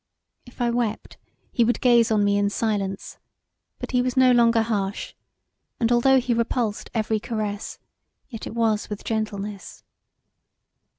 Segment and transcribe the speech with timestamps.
[0.47, 1.19] If I wept
[1.51, 3.19] he would gaze on me in silence
[3.77, 5.13] but he was no longer harsh
[5.79, 7.77] and although he repulsed every caress
[8.27, 9.83] yet it was with gentleness.